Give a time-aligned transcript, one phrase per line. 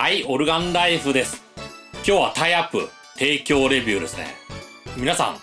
[0.00, 1.42] はい、オルガンライフです。
[1.96, 4.34] 今日はタイアップ、提供レビューですね。
[4.96, 5.36] 皆さん、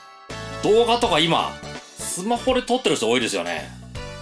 [0.63, 1.51] 動画とか今、
[1.99, 3.69] スマホで撮ってる人多いですよね。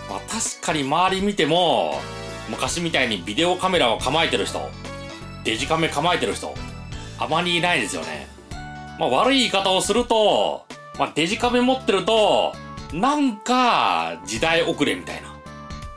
[0.10, 2.02] まあ確かに周り見ても、
[2.50, 4.70] 昔みたいにビデオカメラを構えてる人、
[5.46, 6.54] デジカメ構えてる人、
[7.17, 8.28] あまりいないですよね。
[8.99, 10.65] まあ悪い言い方をすると、
[10.99, 12.54] まあデジカメ持ってると、
[12.92, 15.33] なんか時代遅れみたいな。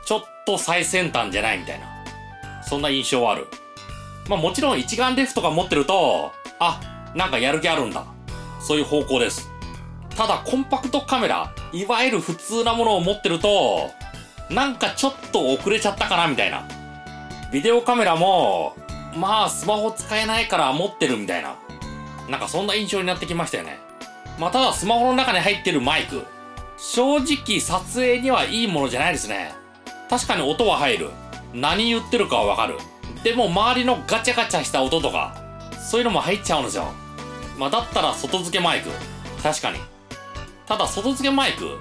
[0.05, 1.87] ちょっと最先端じゃないみたいな。
[2.63, 3.45] そんな印象はある。
[4.29, 6.79] まあもちろん一眼レフとか持ってると、あ、
[7.15, 8.05] なんかやる気あるんだ。
[8.61, 9.49] そういう方向です。
[10.15, 13.89] ただコンパクトカメラ、いわゆる普通なものを持ってると、
[14.51, 16.67] なんかちょっと遅れちゃったかなみたいな。
[17.51, 18.75] ビデオカメラも、
[19.15, 21.55] まあスマホ使えないから持ってるみたいな。
[22.29, 23.79] なんかそんな印象になってきましたよね。
[24.37, 26.23] まあただスマホの中に入ってるマイク。
[26.77, 29.53] 正直撮影にはいいものじゃないですね。
[30.07, 31.09] 確かに音は入る。
[31.53, 32.77] 何言ってるかはわかる。
[33.23, 35.35] でも周りのガチャガチャした音とか、
[35.89, 36.91] そういうのも入っちゃうんですよ。
[37.57, 38.89] まあだったら外付けマイク。
[39.43, 39.79] 確かに。
[40.65, 41.79] ただ外付けマイク、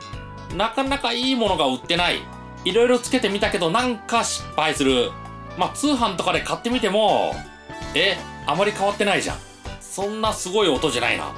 [0.57, 2.21] なかなかいいものが売ってない。
[2.65, 5.11] いろいろつけてみたけどなんか失敗する。
[5.57, 7.35] まあ通販とかで買ってみても、
[7.95, 9.39] え、あまり変わってないじゃん。
[9.81, 11.33] そんなすごい音じゃないな。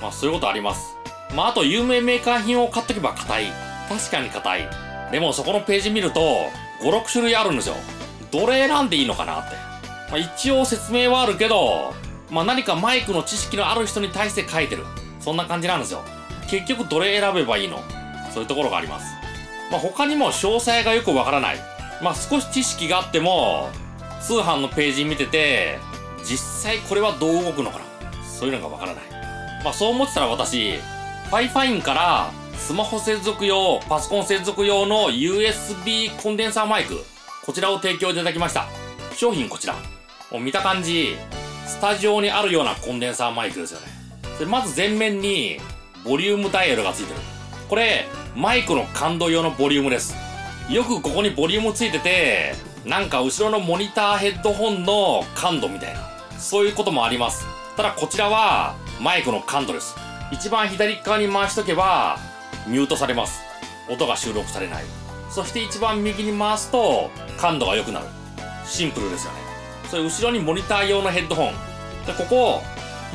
[0.00, 0.96] まあそういうことあります。
[1.34, 3.52] まああと有名メーカー品を買っとけば硬い。
[3.88, 4.70] 確かに硬い。
[5.10, 6.20] でもそこのページ見ると、
[6.82, 7.74] 5、6種類あるんですよ。
[8.30, 9.56] どれ選んでいいのかなって。
[10.10, 11.94] まあ一応説明はあるけど、
[12.30, 14.84] まあ何かマイクの知識のある人に対して書いてる。
[15.20, 16.02] そんな感じなんですよ。
[16.48, 17.82] 結局どれ選べばいいの？
[18.32, 19.06] そういうところがあります。
[19.70, 21.58] まあ他にも詳細がよくわからない。
[22.02, 23.68] まあ少し知識があっても、
[24.20, 25.78] 通販のページ見てて、
[26.24, 27.84] 実際これはどう動くのかな？
[28.22, 29.04] そういうのがわからない。
[29.62, 37.04] まあそう思ってたら私、 FIFINE からスマホ接続用、パソコン接続用の USB コンデンサーマイク、
[37.44, 38.66] こちらを提供いただきました。
[39.16, 39.74] 商品こちら。
[40.30, 41.16] もう見た感じ、
[41.66, 43.86] スタジオにあるようなコンデンサーマイクですよね。
[44.38, 45.58] でまず前面に、
[46.04, 47.20] ボリュームダイヤルがついてる。
[47.68, 48.06] これ、
[48.36, 50.14] マイクの感度用のボリュームです。
[50.68, 52.54] よくここにボリュームついてて、
[52.84, 56.00] なんか後ろのモニターヘッドホンの感度みたいな。
[56.38, 57.44] そういうこともあります。
[57.76, 59.96] ただこちらは、マイクの感度です。
[60.30, 62.18] 一番左側に回しとけば、
[62.66, 63.40] ミュートされます。
[63.88, 64.84] 音が収録されない。
[65.30, 68.06] そして一番右に回すと、感度が良くなる。
[68.66, 69.38] シンプルですよね。
[69.88, 71.54] それ後ろにモニター用のヘッドホン。
[72.06, 72.62] で、ここ、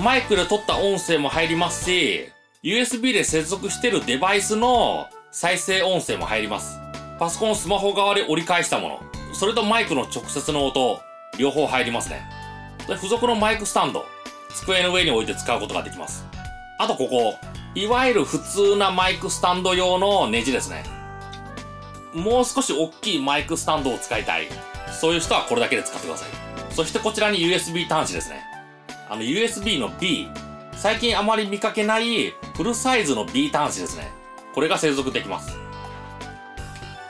[0.01, 2.29] マイクで撮った音声も入りますし、
[2.63, 6.79] USB で接続してるデバイスの再生音声も入ります。
[7.19, 8.99] パソコン、スマホ側で折り返したもの。
[9.33, 10.99] それとマイクの直接の音、
[11.37, 12.25] 両方入りますね。
[12.87, 14.05] で、付属のマイクスタンド。
[14.55, 16.25] 机の上に置いて使うことができます。
[16.79, 17.35] あとここ、
[17.75, 20.94] いわゆる普通なマイクスタンド用のネジですね。
[22.15, 24.47] もう少し大きいマイクスタンドを使いたい。
[24.99, 26.29] そういう人はこれだけで使ってください。
[26.73, 28.43] そしてこちらに USB 端子ですね。
[29.09, 30.29] あの USB の B。
[30.73, 34.11] 最近あまり見かけないフルサイズの B 端子ですね。
[34.53, 35.57] これが接続できます。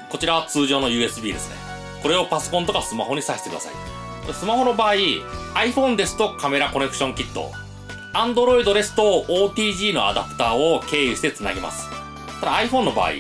[0.09, 1.55] こちらは通常の USB ですね。
[2.01, 4.33] これをパソコンとかスマホに挿してください。
[4.33, 4.94] スマホの場合、
[5.55, 7.51] iPhone ですとカメラコネクションキット。
[8.13, 11.89] Android ですと OTG のアダプターを経由して繋ぎます。
[12.39, 13.11] ただ iPhone の場合、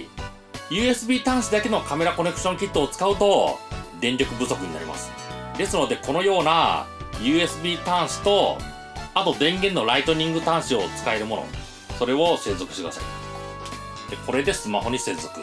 [0.69, 3.59] USB 端子だけのカメラコネクションキットを使うと
[4.01, 5.11] 電力不足になります。
[5.57, 6.87] ですのでこのような
[7.19, 8.57] USB 端子と、
[9.13, 11.45] あと電源のライトニング端子を使えるもの、
[11.97, 14.11] それを接続してください。
[14.11, 15.39] で、これでスマホに接続。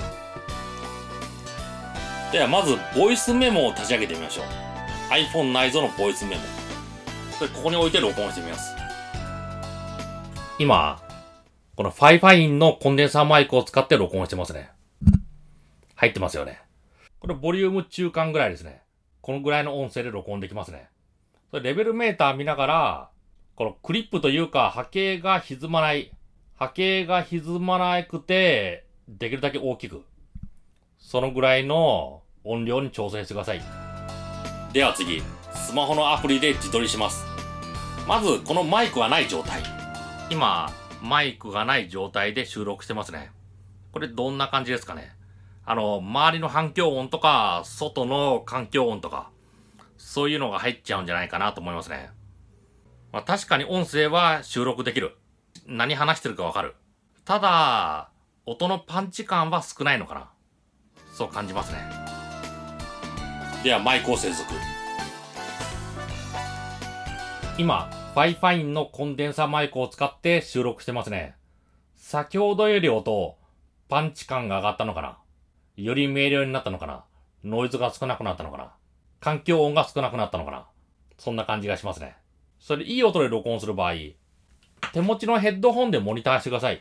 [2.31, 4.44] ではまず、ボイスメモを立ち上げてみましょう。
[5.12, 6.43] iPhone 内蔵のボイスメモ。
[7.41, 8.75] で、ここに置いて録音してみます。
[10.59, 11.00] 今、
[11.77, 14.72] この FIFINE のコンデンサーマイクを使って録音してますね。
[16.02, 16.60] 入ってますよね。
[17.20, 18.82] これボリューム中間ぐらいですね。
[19.20, 20.88] このぐらいの音声で録音できますね。
[21.52, 23.08] それレベルメーター見ながら、
[23.54, 26.10] このクリップというか波形が歪まない。
[26.56, 30.02] 波形が歪まなくて、できるだけ大きく。
[30.98, 33.60] そのぐらいの音量に調整してください。
[34.72, 35.22] では次、
[35.54, 37.24] スマホのアプリで自撮りします。
[38.08, 39.62] まず、このマイクがない状態。
[40.31, 40.69] 今、
[41.00, 43.31] マイクがない状態で収録してますね。
[43.93, 45.12] これどんな感じですかね？
[45.64, 49.31] あの、周りの反響音とか、外の環境音とか、
[49.97, 52.11] そういうのが入っちゃうんじゃないかなと思いますね。
[53.12, 55.17] まあ確かに音声は収録できる。
[55.67, 56.75] 何話してるかわかる。
[57.25, 58.11] ただ、
[58.44, 60.31] 音のパンチ感は少ないのかな。
[61.14, 61.79] そう感じますね。
[63.62, 64.50] ではマイクを接続。
[67.56, 71.37] 今、 FIFINE のコンデンサーマイクを使って収録してますね。
[71.97, 73.37] 先ほどより音、
[73.88, 75.19] パンチ感が上がったのかな
[75.76, 77.04] より明瞭になったのかな？
[77.44, 78.72] ノイズが少なくなったのかな？
[79.20, 80.66] 環境音が少なくなったのかな？
[81.19, 82.16] そんな感じがしますね。
[82.58, 83.94] それいい音で録音する場合、
[84.92, 86.80] 手持ちのヘッドホンでモニターしてください。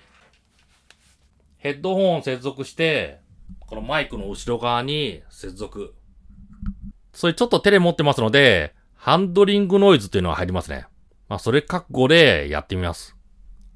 [1.57, 3.19] ヘッドホンを接続して、
[3.59, 5.93] このマイクの後ろ側に接続。
[7.13, 10.87] それちょっと手で持ってますので、ハンドリングノイズっていうのが入りますね。
[11.29, 13.15] まあ、それ覚悟でやってみます。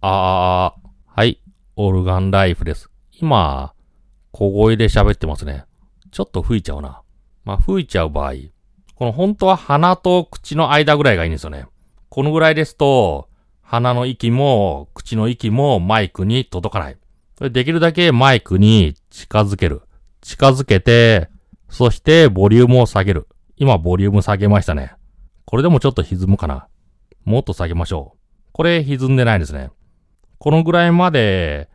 [0.01, 1.41] あー、はい、
[1.75, 2.89] オルガンライフです。
[3.11, 3.74] 今、
[4.37, 5.63] 小声で喋ってますね。
[6.11, 7.01] ちょっと吹いちゃうな。
[7.45, 8.33] まあ、吹いちゃう場合、
[8.95, 11.67] この本当は鼻と口の間ぐらいがいいんですよね。
[12.09, 13.29] このぐらいですと、
[13.61, 16.97] 鼻の息も口の息もマイクに届かない。
[17.49, 19.83] できるだけマイクに近づける。
[20.19, 21.29] 近づけて、
[21.69, 23.29] そしてボリュームを下げる。
[23.55, 24.95] 今ボリューム下げましたね。
[25.45, 26.67] これでもちょっと歪むかな。
[27.23, 28.19] もっと下げましょう。
[28.51, 29.69] これ歪んでないですね。
[30.39, 31.69] このぐらいまで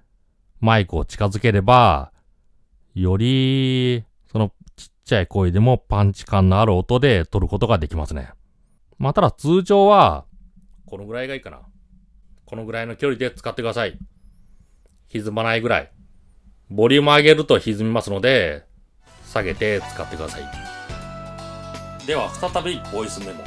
[0.60, 2.09] マイクを近づければ、
[3.02, 8.30] より、そのちっちゃい声でもパンチ感のある音で撮ることができますね。
[8.98, 10.24] まあ、ただ通常は、
[10.86, 11.60] このぐらいがいいかな。
[12.44, 13.98] このぐらいの距離で使ってください。
[15.08, 15.92] 歪まないぐらい。
[16.68, 18.64] ボリューム上げると歪みますので、
[19.26, 22.06] 下げて使ってください。
[22.06, 23.42] では、再びボイスメモ。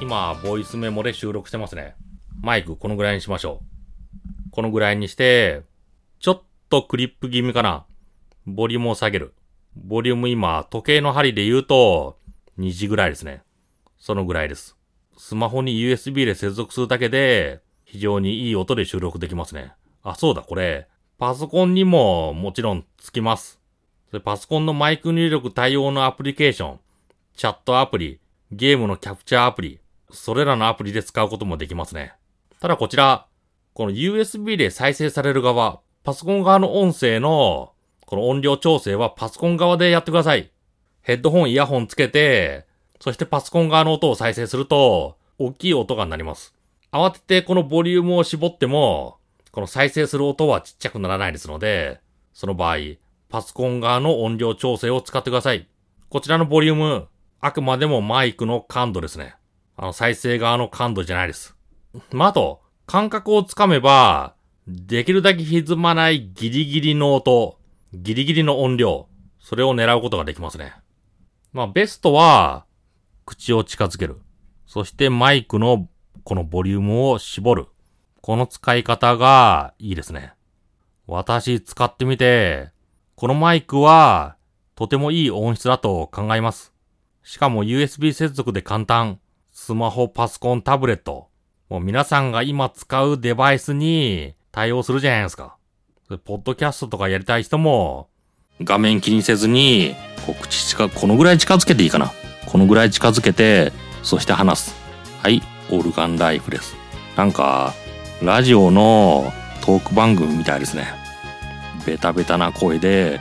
[0.00, 1.96] 今、ボイスメモで収録してますね。
[2.40, 3.62] マイクこのぐらいにしましょ
[4.46, 4.50] う。
[4.50, 5.62] このぐらいにして、
[6.20, 7.87] ちょっとクリップ気味かな。
[8.46, 9.34] ボリュームを下げる。
[9.76, 12.18] ボリューム今、時計の針で言うと、
[12.58, 13.42] 2時ぐらいですね。
[13.98, 14.76] そのぐらいです。
[15.16, 19.72] スマホに USB で接続するだけで、非常にいい音で収録できますね。
[20.02, 20.88] あ、そうだ、これ、
[21.18, 23.58] パソコンにももちろんつきます。
[24.12, 26.80] でパソコンのマイク入力対応のアプリケーション、
[27.36, 28.20] チャットアプリ、
[28.52, 29.80] ゲームのキャプチャーアプリ、
[30.10, 32.14] それらのアプリで使うこともできますね。
[32.60, 33.26] ただこちら、
[33.74, 37.72] この USB で再生される側、パソコン側の音声の、
[38.08, 40.50] この音量調整はパソコン側でやってください。
[41.02, 42.66] ヘッドホン、イヤホンつけて、
[43.00, 46.54] そしてパソコン側の音を再生すると、大きい音が鳴ります。
[46.90, 49.18] 慌ててこのボリュームを絞っても、
[49.52, 52.00] この再生する音はちっちゃくならないですので、
[52.32, 52.76] その場合、
[53.28, 55.68] パソコン側の音量調整を使ってください。
[56.08, 57.08] こちらのボリューム、
[57.42, 59.34] あくまでもマイクの感度ですね。
[59.76, 61.54] あの、再生側の感度じゃないです。
[62.12, 64.34] まあ、あと、感覚をつかめば、
[64.66, 67.57] できるだけ歪まないギリギリの音、
[67.94, 69.08] ギリギリの音量、
[69.38, 70.74] それを狙うことができますね。
[71.52, 72.66] まあ、ベストは、
[73.24, 74.20] 口を近づける。
[74.66, 75.88] そしてマイクの
[76.24, 77.66] このボリュームを絞る。
[78.20, 80.34] この使い方がいいですね。
[81.06, 82.70] 私使ってみて、
[83.14, 84.36] このマイクは
[84.74, 86.72] とてもいい音質だと考えます。
[87.22, 89.20] しかも USB 接続で簡単。
[89.50, 91.28] スマホ、パソコン、タブレット。
[91.68, 95.57] もう皆さんが今使うデバイスに対応するじゃないですか。
[96.16, 98.08] ポッドキャストとかやりたい人も、
[98.62, 99.94] 画面気にせずに、
[100.24, 102.12] こう口近、このぐらい近づけていいかな。
[102.46, 103.72] このぐらい近づけて、
[104.02, 104.74] そして話す。
[105.22, 106.76] はい、オルガンライフです。
[107.14, 107.74] なんか、
[108.22, 110.86] ラジオのトーク番組みたいですね。
[111.84, 113.20] ベタベタな声で、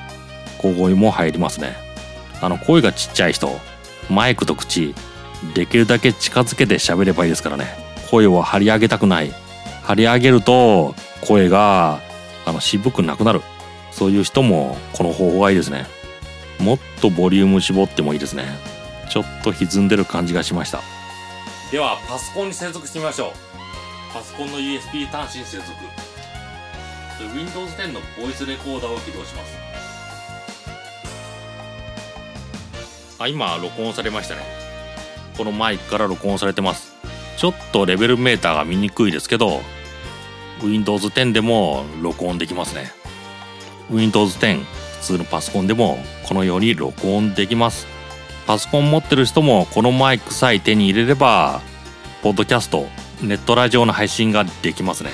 [0.57, 1.75] 小声も入りますね。
[2.41, 3.59] あの、声がちっちゃい人、
[4.09, 4.95] マイクと口、
[5.53, 7.65] できるだけ近づけて喋ればいいですからね。
[8.09, 9.33] 声を張り上げたくない。
[9.83, 10.95] 張り上げると、
[11.27, 11.99] 声が、
[12.47, 13.41] あの、渋くなくなる。
[13.91, 15.85] そういう人も、この方法がいいですね。
[16.59, 18.45] もっとボリューム絞ってもいいですね。
[19.09, 20.81] ちょっと歪んでる感じがしました。
[21.71, 23.31] では、パソコンに接続してみましょう。
[24.13, 25.67] パソコンの USB 端子に接続。
[27.35, 29.57] Windows 10のボイスレコーダーを起動します。
[33.19, 34.41] あ、今、録音されましたね。
[35.35, 36.93] このマイクから録音されてます。
[37.35, 39.61] ちょっとレベルメーターが見にくいですけど、
[40.63, 42.91] Windows 10でも録音できますね。
[43.89, 45.97] Windows 10、普通のパソコンでも
[46.27, 47.87] このように録音できます。
[48.45, 51.61] パソコン持ってる人もこのマイクさえ手に入れれば、
[52.21, 52.87] ポッドキャスト、
[53.21, 55.11] ネットラジオの配信ができますね。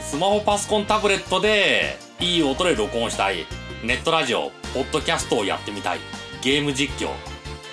[0.00, 3.46] スマホ、パソコン、タブレットでいい音で録音したい。
[3.82, 6.00] ネットラジオ、ポッドキャストをやってみたい。
[6.42, 7.10] ゲーム実況。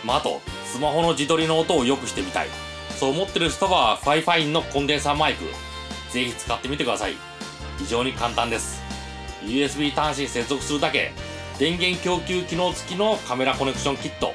[0.05, 2.68] まあ、あと、スマホの自撮りの音を良くしてみたい。
[2.99, 5.45] そう思ってる人は、 FIFINE のコンデンサーマイク、
[6.11, 7.13] ぜひ使ってみてください。
[7.77, 8.81] 非常に簡単です。
[9.41, 11.13] USB 端子接続するだけ、
[11.57, 14.33] 電源供給機能付きのカメラコネクションキット、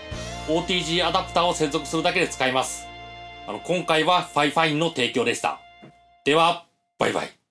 [0.49, 2.87] OTG アダプターを接続するだけで使えます。
[3.47, 5.61] あの、今回は FIFINE の提供でした。
[6.25, 6.65] では、
[6.99, 7.44] バイバイ。